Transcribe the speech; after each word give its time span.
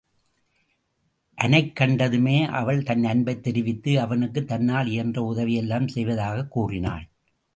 அனைக் 1.35 1.77
கண்டதுமே 1.79 2.47
அவள் 2.47 2.83
தன் 2.83 3.03
அன்பைத் 3.03 3.43
தெரிவித்து, 3.43 3.99
அவனுக்குத் 3.99 4.47
தன்னால் 4.47 4.87
இயன்ற 4.87 5.33
உதவியெல்லாம் 5.33 5.87
செய்வதாகாகவும் 5.95 6.47
கூறினாள். 6.47 7.07